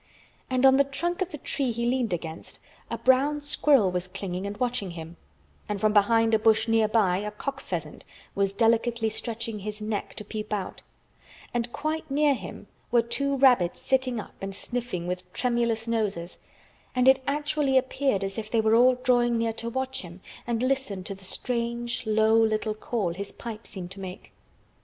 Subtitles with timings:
[0.49, 2.59] And on the trunk of the tree he leaned against,
[2.89, 5.15] a brown squirrel was clinging and watching him,
[5.69, 8.03] and from behind a bush nearby a cock pheasant
[8.33, 10.81] was delicately stretching his neck to peep out,
[11.53, 17.75] and quite near him were two rabbits sitting up and sniffing with tremulous noses—and actually
[17.77, 21.13] it appeared as if they were all drawing near to watch him and listen to
[21.13, 24.33] the strange low little call his pipe seemed to make.